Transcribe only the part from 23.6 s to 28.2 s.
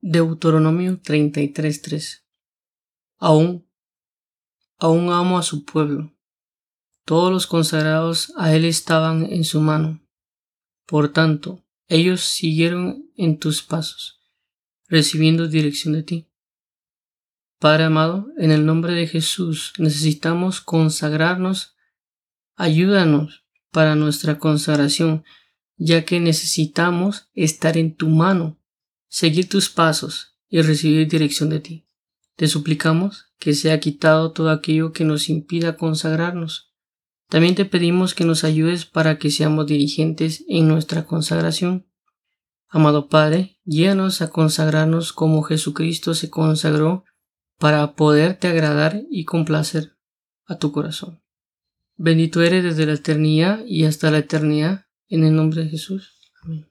para nuestra consagración, ya que necesitamos estar en tu